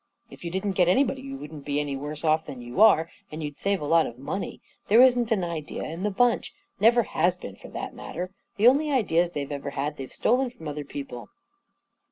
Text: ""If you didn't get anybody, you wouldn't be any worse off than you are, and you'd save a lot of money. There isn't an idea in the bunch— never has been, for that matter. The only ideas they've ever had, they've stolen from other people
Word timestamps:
""If 0.31 0.43
you 0.43 0.49
didn't 0.49 0.71
get 0.71 0.87
anybody, 0.87 1.21
you 1.21 1.37
wouldn't 1.37 1.63
be 1.63 1.79
any 1.79 1.95
worse 1.95 2.23
off 2.23 2.45
than 2.47 2.59
you 2.59 2.81
are, 2.81 3.11
and 3.31 3.43
you'd 3.43 3.59
save 3.59 3.81
a 3.81 3.85
lot 3.85 4.07
of 4.07 4.17
money. 4.17 4.59
There 4.87 5.03
isn't 5.03 5.31
an 5.31 5.43
idea 5.43 5.83
in 5.83 6.01
the 6.01 6.09
bunch— 6.09 6.55
never 6.81 7.03
has 7.03 7.35
been, 7.35 7.55
for 7.55 7.67
that 7.67 7.93
matter. 7.93 8.31
The 8.57 8.67
only 8.67 8.89
ideas 8.91 9.33
they've 9.33 9.51
ever 9.51 9.69
had, 9.69 9.97
they've 9.97 10.11
stolen 10.11 10.49
from 10.49 10.67
other 10.67 10.85
people 10.85 11.29